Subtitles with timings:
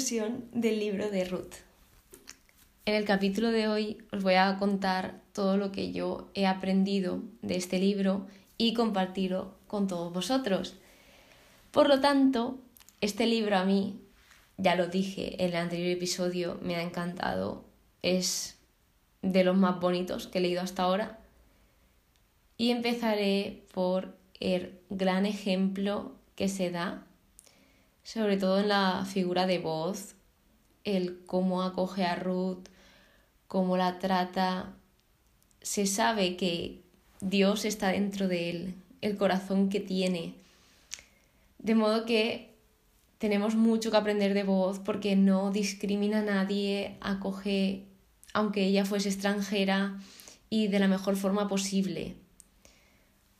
[0.00, 1.56] del libro de Ruth.
[2.86, 7.20] En el capítulo de hoy os voy a contar todo lo que yo he aprendido
[7.42, 8.26] de este libro
[8.56, 10.76] y compartirlo con todos vosotros.
[11.70, 12.58] Por lo tanto,
[13.02, 14.00] este libro a mí,
[14.56, 17.66] ya lo dije en el anterior episodio, me ha encantado.
[18.00, 18.56] Es
[19.20, 21.18] de los más bonitos que he leído hasta ahora.
[22.56, 27.06] Y empezaré por el gran ejemplo que se da,
[28.12, 30.16] sobre todo en la figura de voz,
[30.82, 32.66] el cómo acoge a Ruth,
[33.46, 34.74] cómo la trata.
[35.60, 36.82] Se sabe que
[37.20, 40.34] Dios está dentro de él, el corazón que tiene.
[41.58, 42.52] De modo que
[43.18, 47.84] tenemos mucho que aprender de voz porque no discrimina a nadie, acoge
[48.32, 50.00] aunque ella fuese extranjera
[50.48, 52.16] y de la mejor forma posible.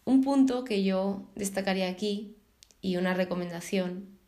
[0.05, 2.37] Un punto que yo destacaría aquí
[2.81, 4.20] y una recomendación,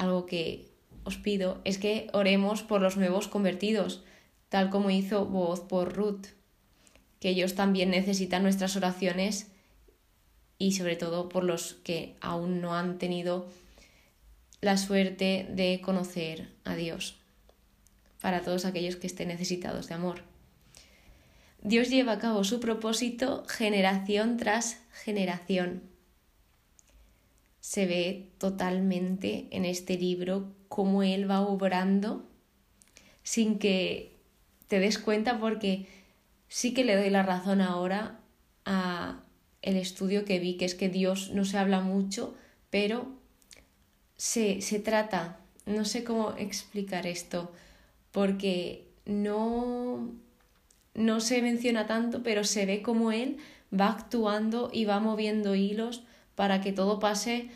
[0.00, 0.66] algo que
[1.04, 4.02] os pido, es que oremos por los nuevos convertidos,
[4.48, 6.26] tal como hizo Voz por Ruth,
[7.20, 9.48] que ellos también necesitan nuestras oraciones
[10.58, 13.46] y sobre todo por los que aún no han tenido
[14.62, 17.16] la suerte de conocer a Dios,
[18.20, 20.22] para todos aquellos que estén necesitados de amor.
[21.62, 25.89] Dios lleva a cabo su propósito generación tras generación.
[27.60, 32.26] Se ve totalmente en este libro cómo Él va obrando
[33.22, 34.16] sin que
[34.68, 35.86] te des cuenta porque
[36.48, 38.20] sí que le doy la razón ahora
[38.64, 39.22] a
[39.62, 42.34] el estudio que vi, que es que Dios no se habla mucho,
[42.70, 43.08] pero
[44.16, 47.52] se, se trata, no sé cómo explicar esto,
[48.10, 50.10] porque no
[50.94, 53.38] no se menciona tanto, pero se ve como él
[53.72, 56.02] va actuando y va moviendo hilos
[56.40, 57.50] para que todo pase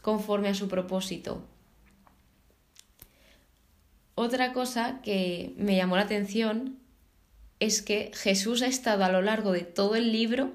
[0.00, 1.42] conforme a su propósito.
[4.14, 6.78] Otra cosa que me llamó la atención
[7.58, 10.52] es que Jesús ha estado a lo largo de todo el libro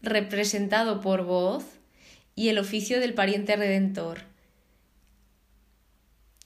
[0.00, 1.66] representado por voz
[2.34, 4.22] y el oficio del pariente redentor.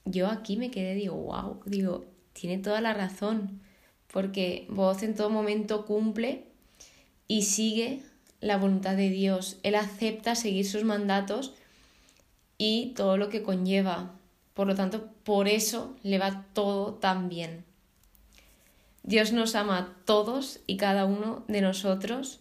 [0.06, 3.60] Yo aquí me quedé, digo, wow, digo, tiene toda la razón
[4.12, 6.46] porque voz en todo momento cumple
[7.28, 8.02] y sigue
[8.40, 9.58] la voluntad de Dios.
[9.62, 11.54] Él acepta seguir sus mandatos
[12.56, 14.12] y todo lo que conlleva.
[14.54, 17.64] Por lo tanto, por eso le va todo tan bien.
[19.02, 22.40] Dios nos ama a todos y cada uno de nosotros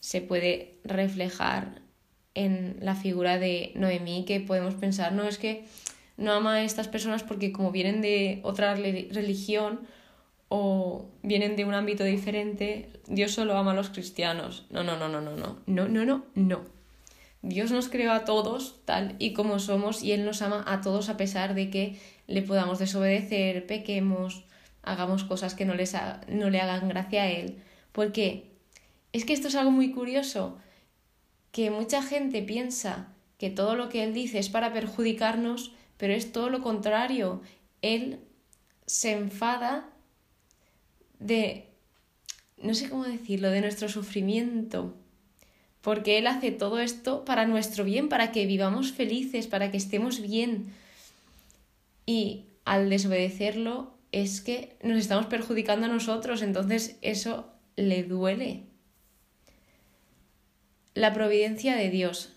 [0.00, 1.80] se puede reflejar
[2.34, 5.64] en la figura de Noemí, que podemos pensar, no es que
[6.16, 9.80] no ama a estas personas porque como vienen de otra religión
[10.52, 14.66] o vienen de un ámbito diferente, Dios solo ama a los cristianos.
[14.68, 16.60] No, no, no, no, no, no, no, no, no, no.
[17.40, 21.08] Dios nos creó a todos tal y como somos y Él nos ama a todos
[21.08, 24.44] a pesar de que le podamos desobedecer, pequemos,
[24.82, 25.94] hagamos cosas que no, les
[26.28, 27.62] no le hagan gracia a Él.
[27.92, 28.50] Porque
[29.12, 30.58] es que esto es algo muy curioso,
[31.52, 33.06] que mucha gente piensa
[33.38, 37.40] que todo lo que Él dice es para perjudicarnos, pero es todo lo contrario.
[37.82, 38.18] Él
[38.86, 39.88] se enfada
[41.20, 41.68] de,
[42.60, 44.96] no sé cómo decirlo, de nuestro sufrimiento,
[45.82, 50.20] porque Él hace todo esto para nuestro bien, para que vivamos felices, para que estemos
[50.20, 50.72] bien.
[52.06, 58.64] Y al desobedecerlo es que nos estamos perjudicando a nosotros, entonces eso le duele.
[60.94, 62.32] La providencia de Dios.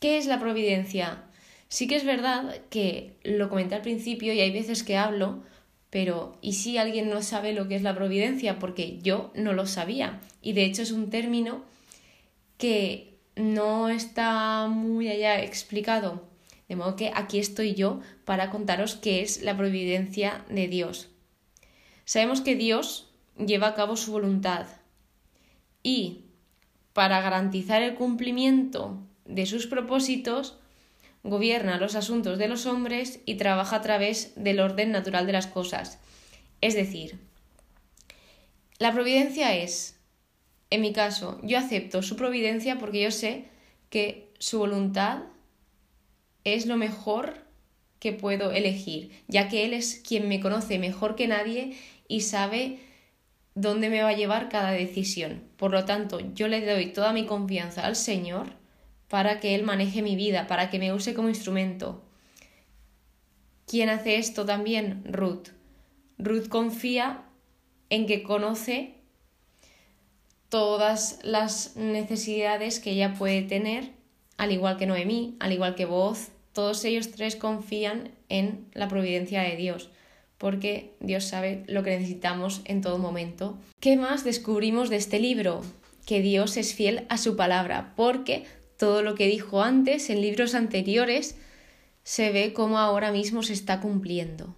[0.00, 1.24] ¿Qué es la providencia?
[1.68, 5.42] Sí que es verdad que lo comenté al principio y hay veces que hablo
[5.90, 8.58] pero, ¿y si alguien no sabe lo que es la providencia?
[8.58, 10.20] Porque yo no lo sabía.
[10.42, 11.62] Y de hecho es un término
[12.58, 16.28] que no está muy allá explicado.
[16.68, 21.08] De modo que aquí estoy yo para contaros qué es la providencia de Dios.
[22.04, 24.66] Sabemos que Dios lleva a cabo su voluntad
[25.82, 26.24] y
[26.92, 30.58] para garantizar el cumplimiento de sus propósitos,
[31.28, 35.46] gobierna los asuntos de los hombres y trabaja a través del orden natural de las
[35.46, 35.98] cosas.
[36.60, 37.18] Es decir,
[38.78, 39.98] la providencia es,
[40.70, 43.44] en mi caso, yo acepto su providencia porque yo sé
[43.90, 45.22] que su voluntad
[46.44, 47.44] es lo mejor
[47.98, 51.76] que puedo elegir, ya que Él es quien me conoce mejor que nadie
[52.06, 52.78] y sabe
[53.54, 55.42] dónde me va a llevar cada decisión.
[55.56, 58.57] Por lo tanto, yo le doy toda mi confianza al Señor
[59.08, 62.02] para que Él maneje mi vida, para que me use como instrumento.
[63.66, 65.02] ¿Quién hace esto también?
[65.04, 65.48] Ruth.
[66.18, 67.24] Ruth confía
[67.90, 68.94] en que conoce
[70.48, 73.90] todas las necesidades que ella puede tener,
[74.36, 79.42] al igual que Noemí, al igual que Voz, todos ellos tres confían en la providencia
[79.42, 79.90] de Dios,
[80.38, 83.58] porque Dios sabe lo que necesitamos en todo momento.
[83.80, 85.62] ¿Qué más descubrimos de este libro?
[86.06, 88.46] Que Dios es fiel a su palabra, porque
[88.78, 91.36] todo lo que dijo antes en libros anteriores
[92.04, 94.56] se ve como ahora mismo se está cumpliendo.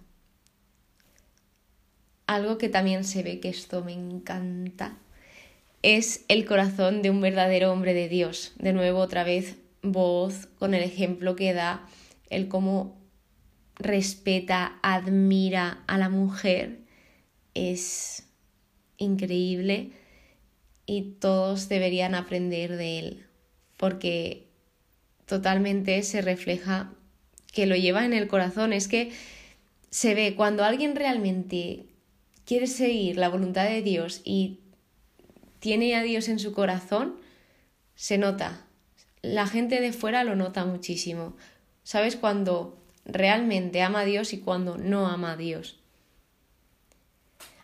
[2.27, 4.97] Algo que también se ve que esto me encanta
[5.81, 8.53] es el corazón de un verdadero hombre de Dios.
[8.57, 11.87] De nuevo, otra vez, voz con el ejemplo que da,
[12.29, 13.01] el cómo
[13.75, 16.81] respeta, admira a la mujer,
[17.53, 18.27] es
[18.97, 19.91] increíble
[20.85, 23.25] y todos deberían aprender de él,
[23.81, 24.45] porque
[25.25, 26.93] totalmente se refleja
[27.51, 28.73] que lo lleva en el corazón.
[28.73, 29.11] Es que
[29.89, 31.87] se ve cuando alguien realmente
[32.45, 34.59] quiere seguir la voluntad de Dios y
[35.59, 37.15] tiene a Dios en su corazón,
[37.95, 38.67] se nota.
[39.23, 41.35] La gente de fuera lo nota muchísimo.
[41.83, 45.79] ¿Sabes cuando realmente ama a Dios y cuando no ama a Dios?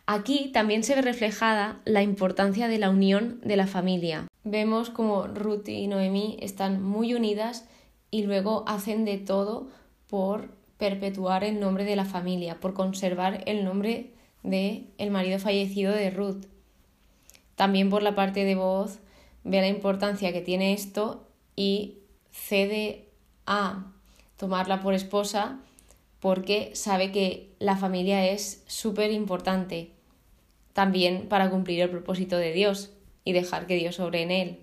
[0.08, 4.26] Aquí también se ve reflejada la importancia de la unión de la familia.
[4.50, 7.68] Vemos como Ruth y Noemí están muy unidas
[8.12, 9.68] y luego hacen de todo
[10.08, 14.14] por perpetuar el nombre de la familia, por conservar el nombre
[14.44, 16.46] de el marido fallecido de Ruth.
[17.56, 19.00] También por la parte de voz
[19.44, 21.28] ve la importancia que tiene esto
[21.58, 21.98] y
[22.32, 23.10] cede
[23.46, 23.92] a
[24.38, 25.60] tomarla por esposa
[26.22, 29.92] porque sabe que la familia es súper importante
[30.72, 32.94] también para cumplir el propósito de Dios
[33.27, 34.59] y dejar que Dios sobre en él.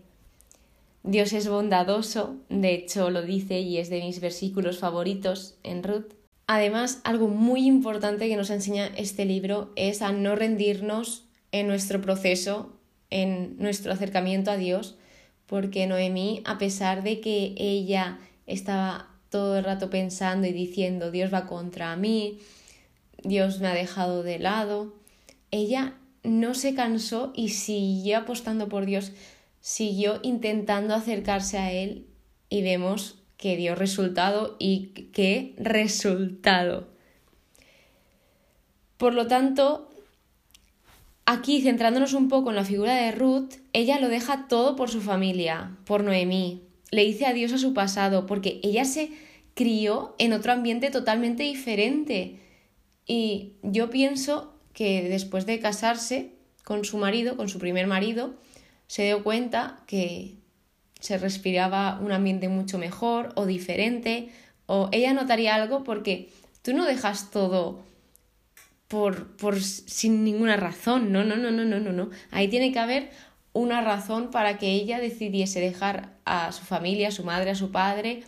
[1.03, 6.15] Dios es bondadoso, de hecho lo dice y es de mis versículos favoritos en Ruth.
[6.47, 12.01] Además, algo muy importante que nos enseña este libro es a no rendirnos en nuestro
[12.01, 12.73] proceso,
[13.11, 14.97] en nuestro acercamiento a Dios,
[15.45, 21.33] porque Noemí, a pesar de que ella estaba todo el rato pensando y diciendo Dios
[21.33, 22.39] va contra mí,
[23.23, 24.95] Dios me ha dejado de lado,
[25.51, 29.13] ella no se cansó y siguió apostando por Dios,
[29.61, 32.07] siguió intentando acercarse a Él
[32.49, 36.89] y vemos que dio resultado y qué resultado.
[38.97, 39.91] Por lo tanto,
[41.27, 45.01] aquí centrándonos un poco en la figura de Ruth, ella lo deja todo por su
[45.01, 49.11] familia, por Noemí, le dice adiós a su pasado, porque ella se
[49.55, 52.39] crió en otro ambiente totalmente diferente.
[53.07, 56.33] Y yo pienso que después de casarse
[56.65, 58.35] con su marido, con su primer marido,
[58.87, 60.35] se dio cuenta que
[61.01, 64.31] se respiraba un ambiente mucho mejor o diferente,
[64.67, 66.31] o ella notaría algo porque
[66.63, 67.83] tú no dejas todo
[68.89, 72.11] por, por sin ninguna razón, no, no, no, no, no, no, no.
[72.31, 73.11] Ahí tiene que haber
[73.53, 77.71] una razón para que ella decidiese dejar a su familia, a su madre, a su
[77.71, 78.23] padre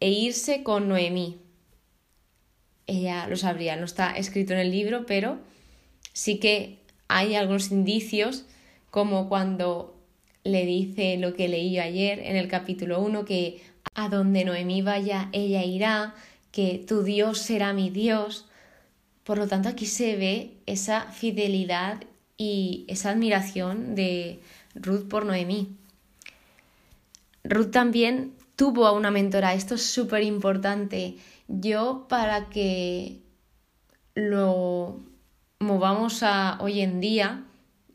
[0.00, 1.38] e irse con Noemí.
[2.86, 5.38] Ella lo sabría, no está escrito en el libro, pero
[6.18, 8.44] sí que hay algunos indicios
[8.90, 9.96] como cuando
[10.42, 13.62] le dice lo que leí yo ayer en el capítulo 1, que
[13.94, 16.16] a donde Noemí vaya, ella irá,
[16.50, 18.48] que tu Dios será mi Dios.
[19.22, 22.02] Por lo tanto, aquí se ve esa fidelidad
[22.36, 24.40] y esa admiración de
[24.74, 25.76] Ruth por Noemí.
[27.44, 31.14] Ruth también tuvo a una mentora, esto es súper importante.
[31.46, 33.20] Yo para que
[34.16, 35.06] lo
[35.60, 37.44] movamos a hoy en día,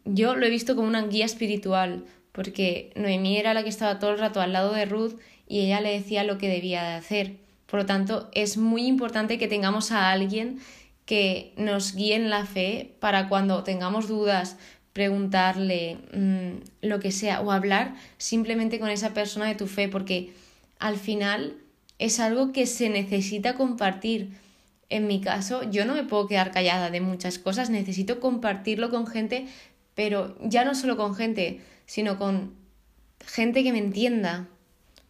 [0.05, 4.11] yo lo he visto como una guía espiritual, porque Noemí era la que estaba todo
[4.11, 5.13] el rato al lado de Ruth
[5.47, 7.37] y ella le decía lo que debía de hacer.
[7.67, 10.59] Por lo tanto, es muy importante que tengamos a alguien
[11.05, 14.57] que nos guíe en la fe para cuando tengamos dudas,
[14.93, 20.33] preguntarle mm, lo que sea o hablar simplemente con esa persona de tu fe, porque
[20.79, 21.55] al final
[21.99, 24.31] es algo que se necesita compartir.
[24.89, 29.07] En mi caso, yo no me puedo quedar callada de muchas cosas, necesito compartirlo con
[29.07, 29.47] gente,
[29.95, 32.53] pero ya no solo con gente, sino con
[33.25, 34.47] gente que me entienda,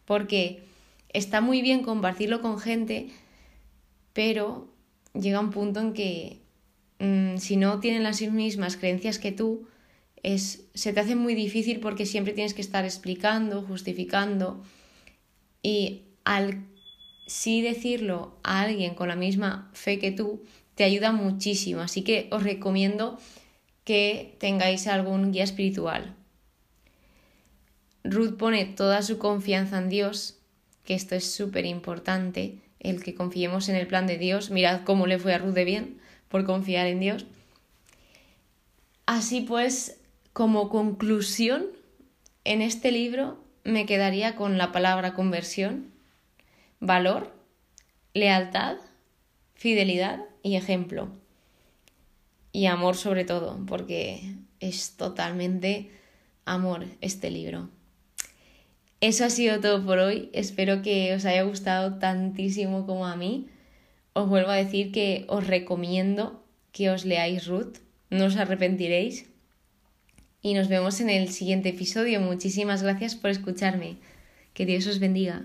[0.04, 0.62] porque
[1.12, 3.10] está muy bien compartirlo con gente,
[4.12, 4.68] pero
[5.12, 6.40] llega un punto en que
[6.98, 9.66] mm, si no tienen las mismas creencias que tú,
[10.22, 14.62] es, se te hace muy difícil porque siempre tienes que estar explicando, justificando
[15.62, 16.64] y al
[17.26, 20.42] sí decirlo a alguien con la misma fe que tú,
[20.74, 21.80] te ayuda muchísimo.
[21.80, 23.18] Así que os recomiendo
[23.84, 26.14] que tengáis algún guía espiritual.
[28.02, 30.38] Ruth pone toda su confianza en Dios,
[30.84, 34.50] que esto es súper importante, el que confiemos en el plan de Dios.
[34.50, 37.26] Mirad cómo le fue a Ruth de bien por confiar en Dios.
[39.06, 40.00] Así pues,
[40.32, 41.66] como conclusión,
[42.44, 45.93] en este libro me quedaría con la palabra conversión,
[46.84, 47.32] valor,
[48.12, 48.76] lealtad,
[49.54, 51.08] fidelidad y ejemplo.
[52.52, 54.20] Y amor sobre todo, porque
[54.60, 55.90] es totalmente
[56.44, 57.70] amor este libro.
[59.00, 60.30] Eso ha sido todo por hoy.
[60.32, 63.48] Espero que os haya gustado tantísimo como a mí.
[64.12, 67.78] Os vuelvo a decir que os recomiendo que os leáis Ruth.
[68.10, 69.26] No os arrepentiréis.
[70.40, 72.20] Y nos vemos en el siguiente episodio.
[72.20, 73.96] Muchísimas gracias por escucharme.
[74.52, 75.44] Que Dios os bendiga.